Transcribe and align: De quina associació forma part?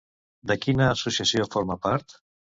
De 0.51 0.55
quina 0.63 0.87
associació 0.95 1.47
forma 1.57 1.79
part? 1.87 2.19